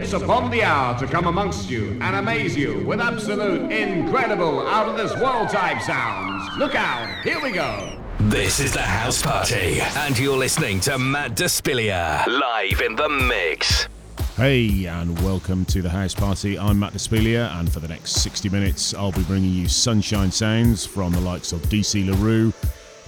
[0.00, 4.88] It's upon the hour to come amongst you and amaze you with absolute, incredible, out
[4.88, 6.56] of this world type sounds.
[6.56, 8.00] Look out, here we go.
[8.20, 13.88] This is the house party, and you're listening to Matt Despilia live in the mix.
[14.36, 16.56] Hey, and welcome to the house party.
[16.56, 20.86] I'm Matt Despilia, and for the next 60 minutes, I'll be bringing you sunshine sounds
[20.86, 22.52] from the likes of DC LaRue,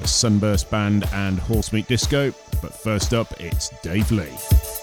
[0.00, 2.34] the Sunburst Band, and Horsemeat Disco.
[2.60, 4.79] But first up, it's Dave Lee.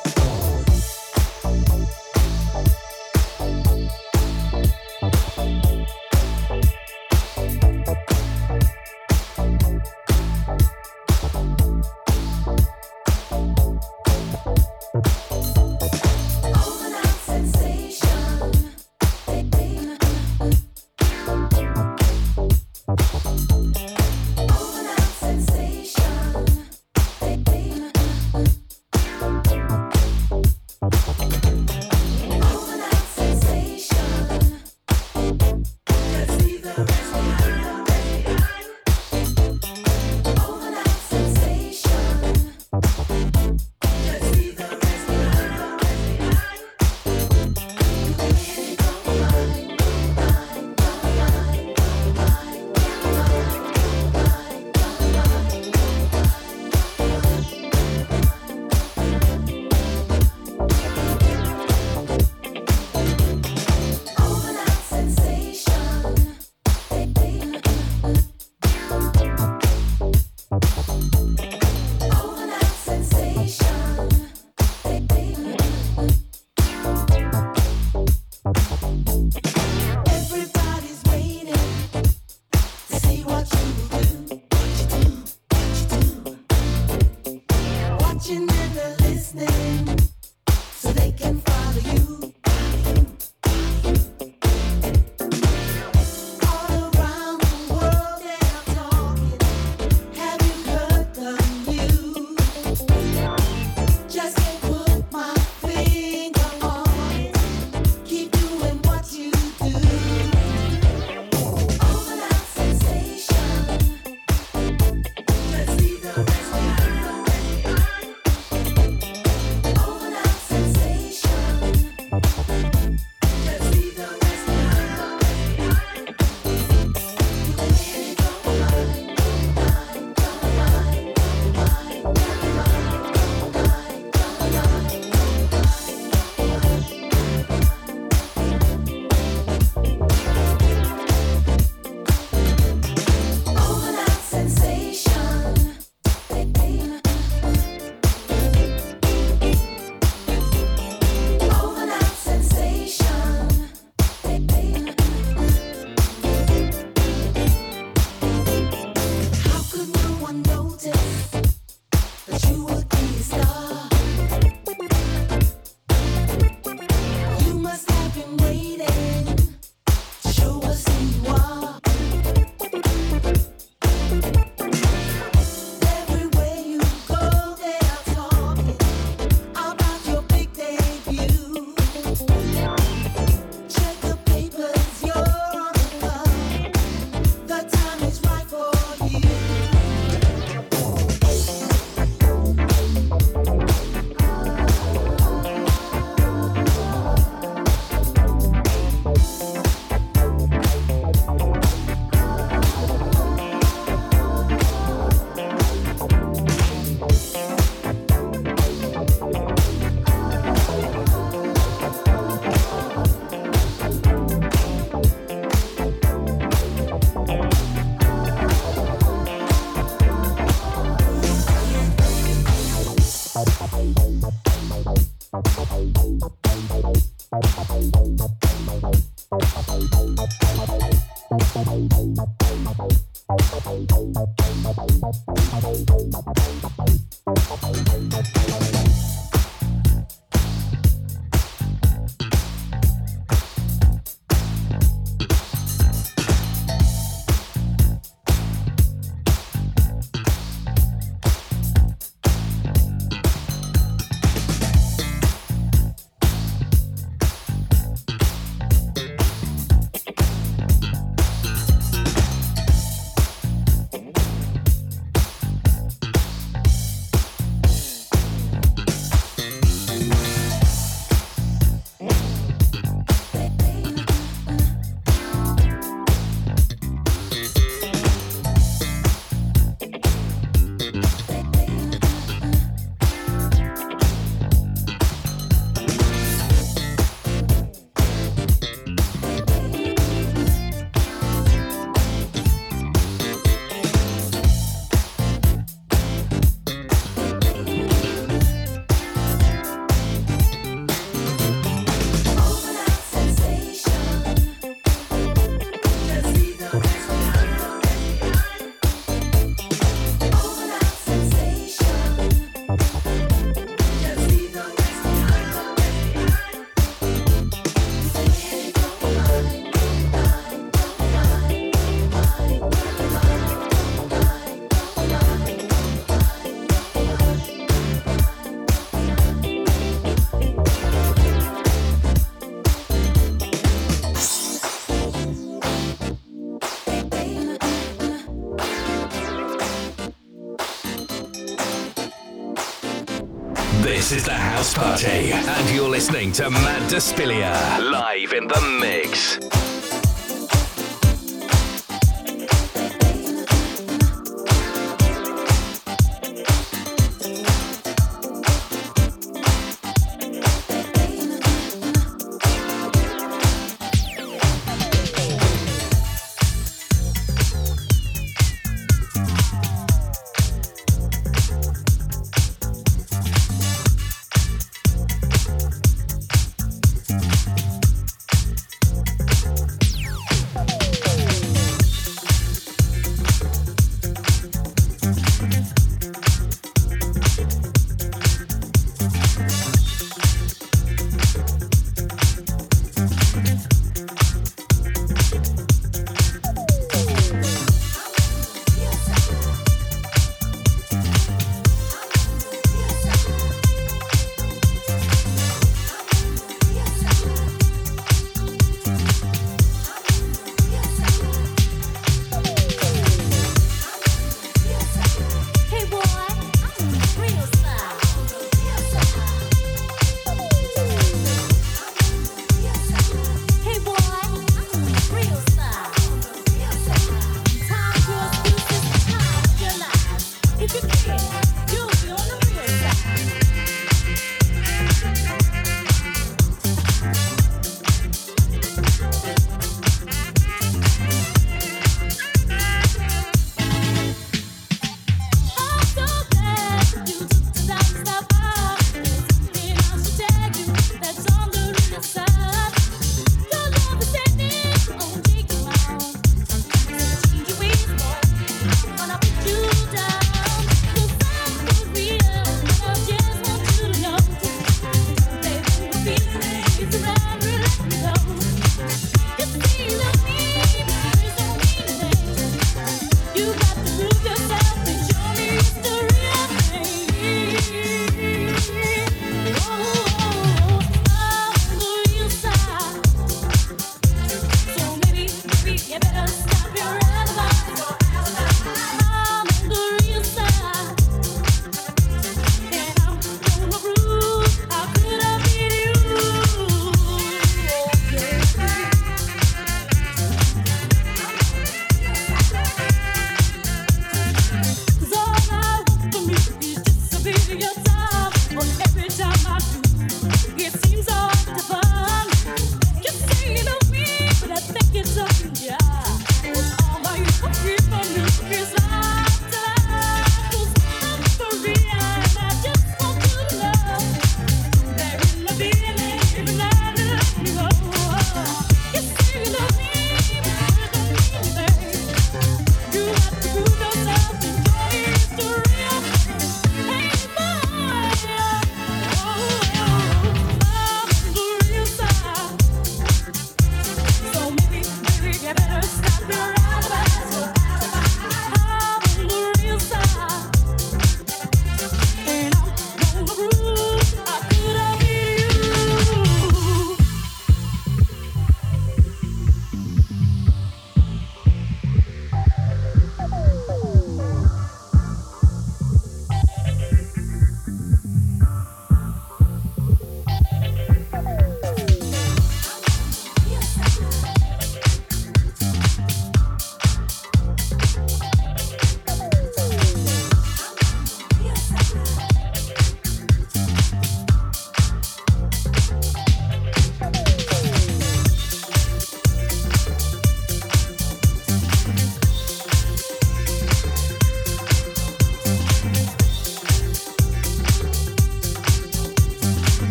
[344.07, 347.51] This is the House Party, and you're listening to Matt Despilia
[347.91, 349.46] live in the mix.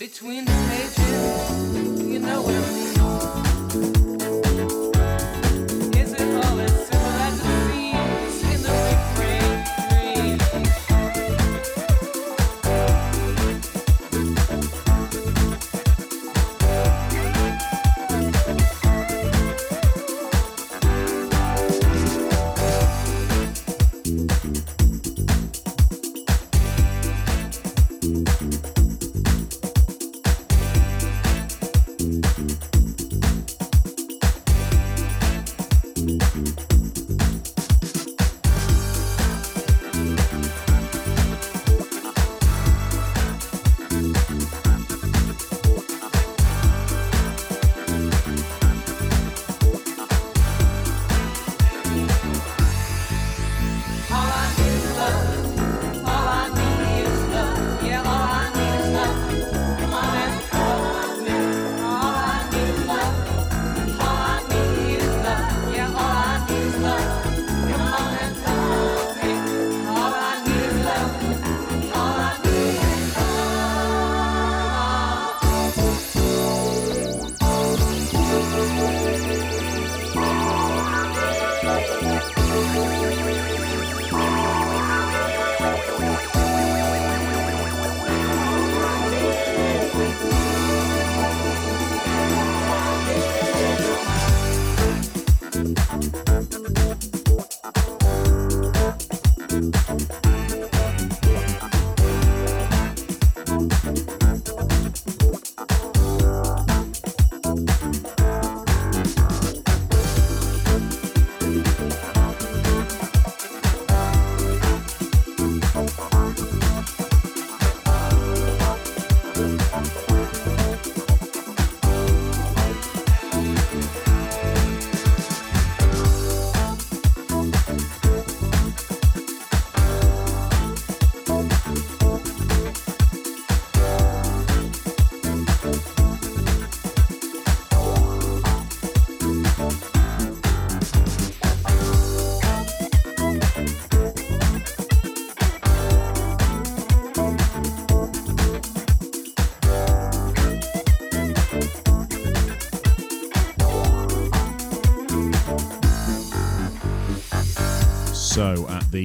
[0.00, 0.40] The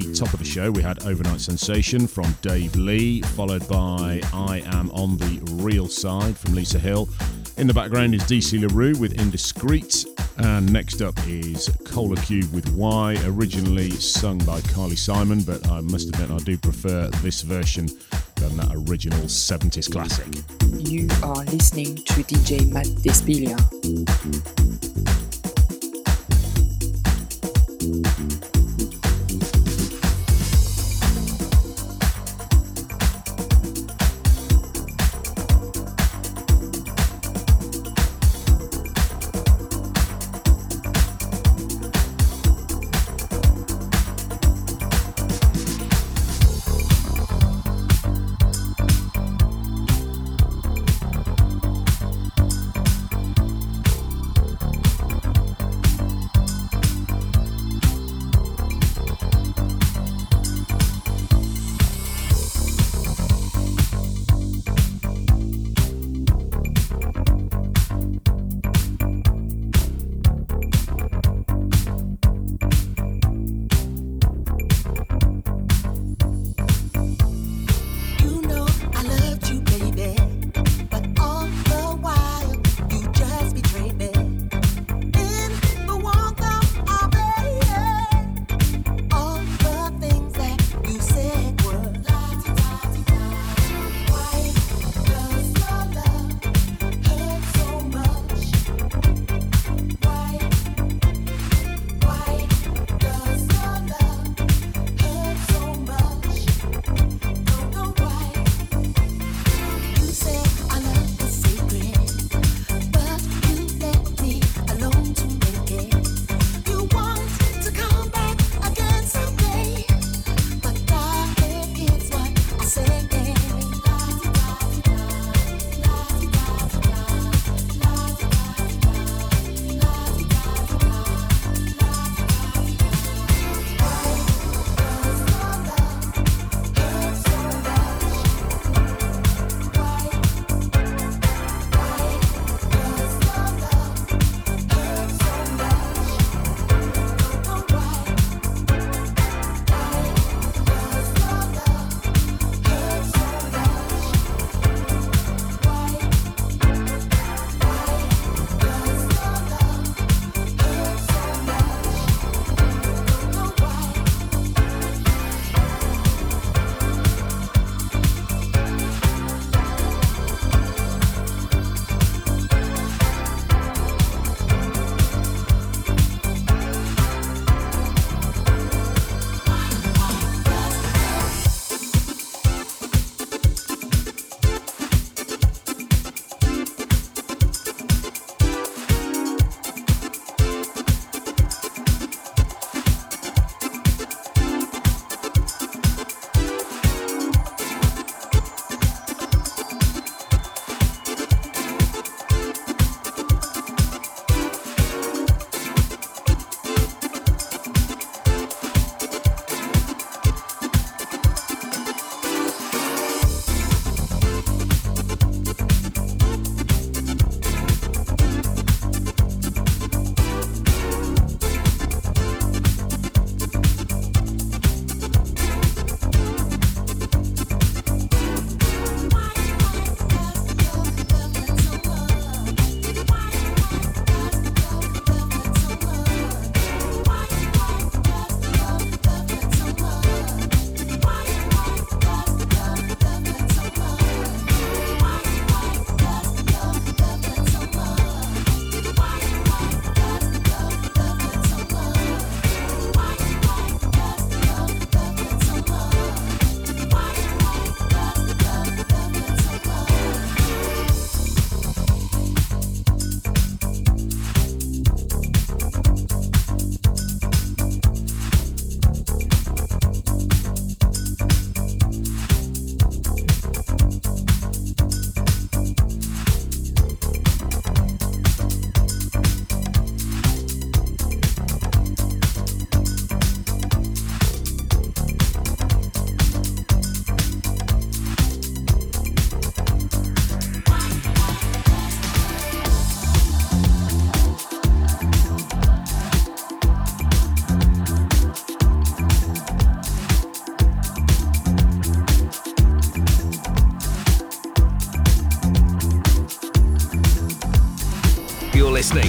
[0.02, 4.90] top of the show, we had Overnight Sensation from Dave Lee, followed by I Am
[4.92, 7.10] on the Real Side from Lisa Hill.
[7.58, 10.06] In the background is DC LaRue with Indiscreet.
[10.38, 15.80] And next up is Cola Cube with Why, originally sung by Carly Simon, but I
[15.82, 17.88] must admit I do prefer this version
[18.36, 20.28] than that original 70s classic.
[20.78, 24.65] You are listening to DJ Matt Despilia.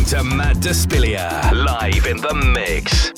[0.06, 3.15] To Matt Despilia live in the mix.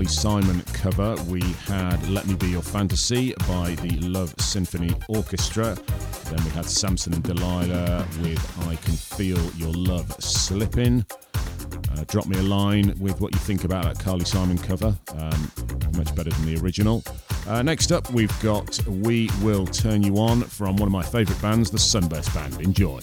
[0.00, 5.76] Carly Simon cover, we had Let Me Be Your Fantasy by the Love Symphony Orchestra.
[6.24, 11.04] Then we had Samson and Delilah with I Can Feel Your Love Slipping.
[11.92, 14.96] Uh, drop me a line with what you think about that Carly Simon cover.
[15.18, 15.52] Um,
[15.98, 17.04] much better than the original.
[17.46, 21.42] Uh, next up, we've got We Will Turn You On from one of my favourite
[21.42, 22.58] bands, the Sunburst Band.
[22.62, 23.00] Enjoy.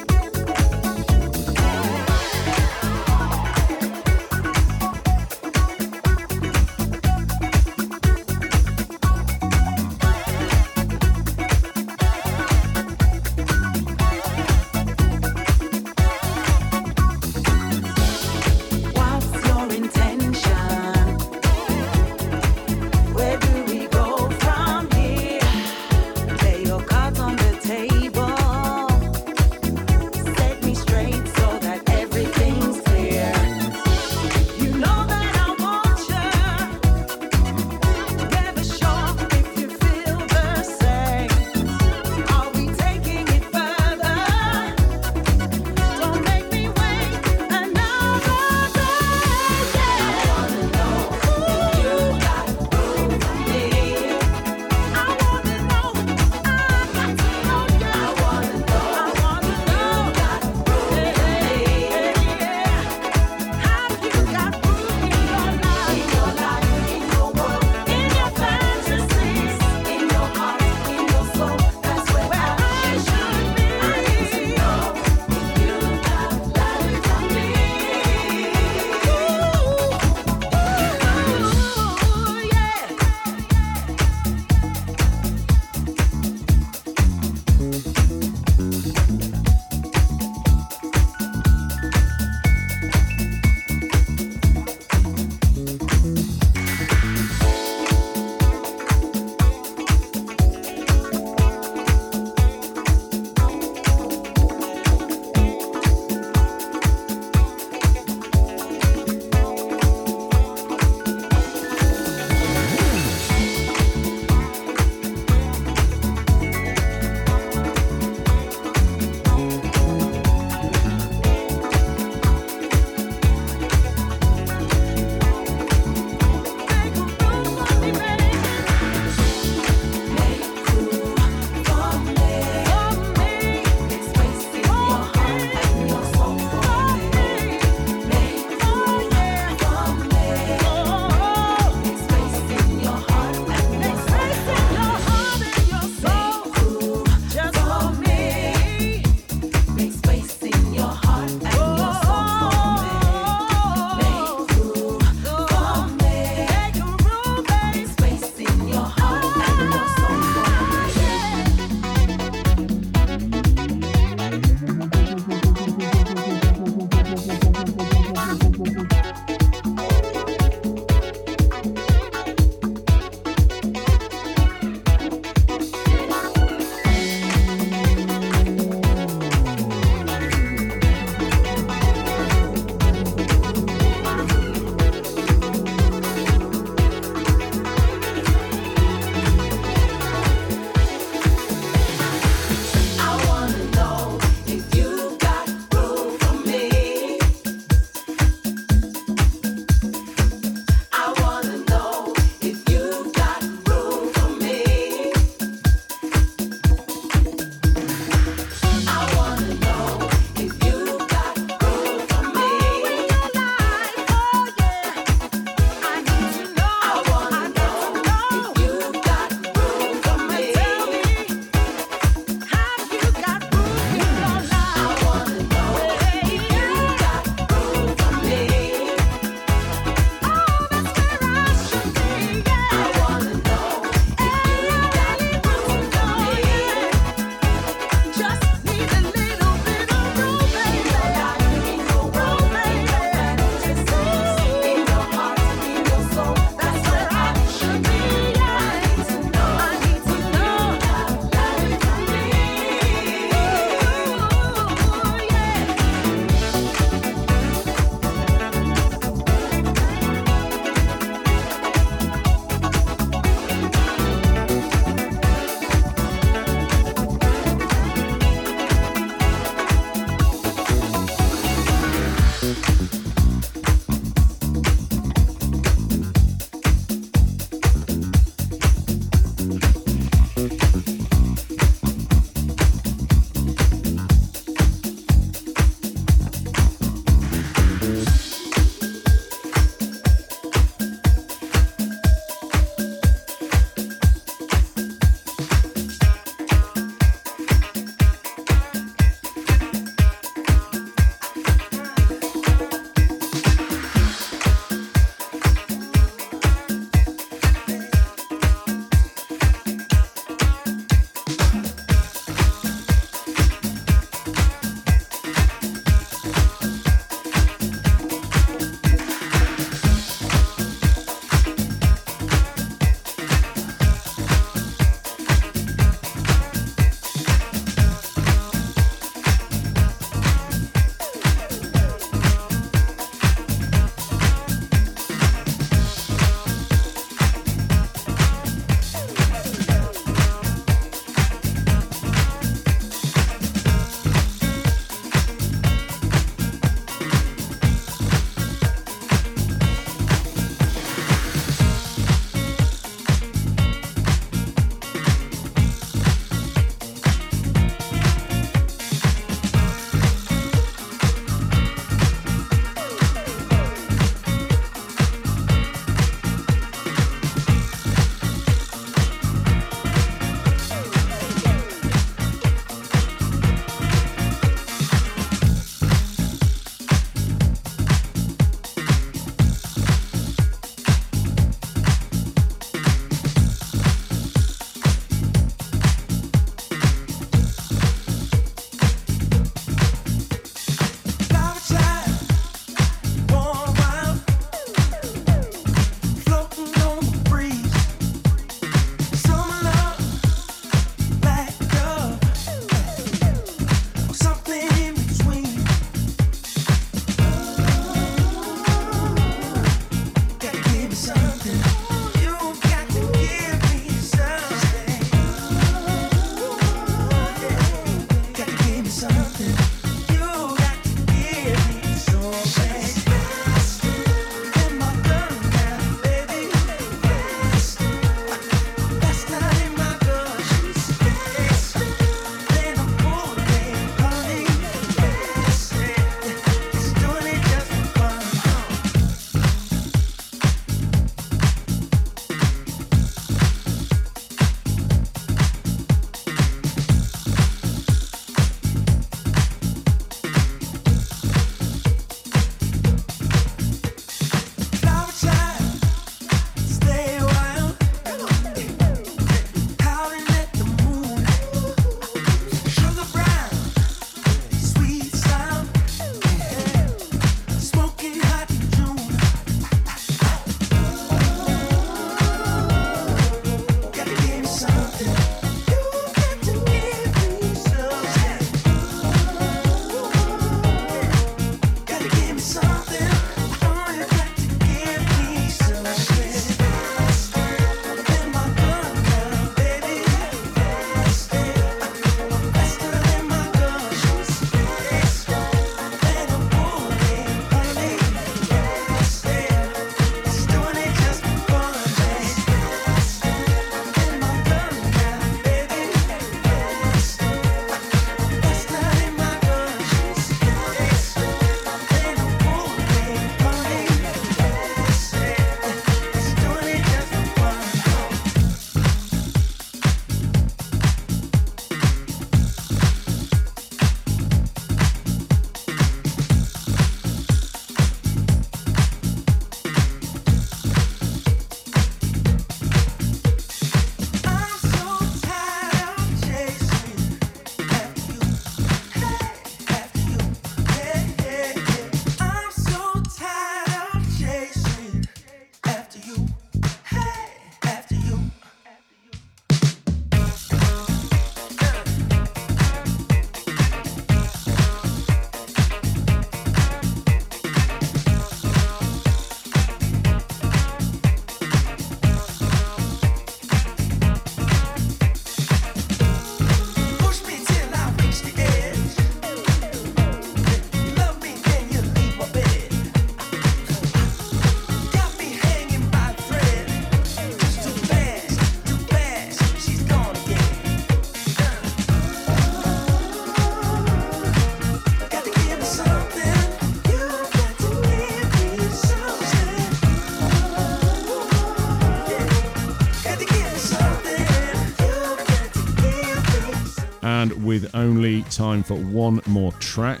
[598.30, 600.00] Time for one more track.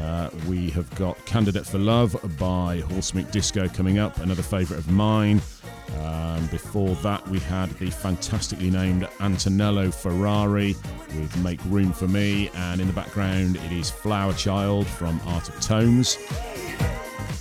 [0.00, 4.90] Uh, we have got Candidate for Love by Horsemeat Disco coming up, another favourite of
[4.90, 5.40] mine.
[6.02, 10.74] Um, before that, we had the fantastically named Antonello Ferrari
[11.16, 15.48] with Make Room for Me, and in the background, it is Flower Child from Art
[15.48, 16.16] of Tones.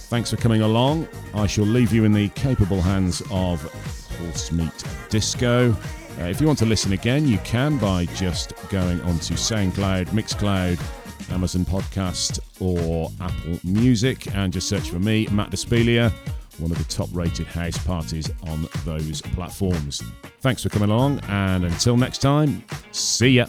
[0.10, 1.08] Thanks for coming along.
[1.34, 3.64] I shall leave you in the capable hands of
[4.20, 5.76] Horsemeat Disco.
[6.20, 10.80] Uh, if you want to listen again, you can by just going onto SoundCloud, Mixcloud,
[11.32, 16.14] Amazon Podcast, or Apple Music and just search for me, Matt Despilia
[16.60, 20.02] one of the top rated house parties on those platforms.
[20.42, 23.46] Thanks for coming along, and until next time, see ya.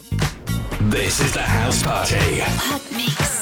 [0.82, 3.33] This is the House Party.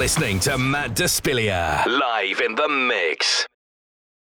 [0.00, 3.09] Listening to Matt Despilia live in the mix.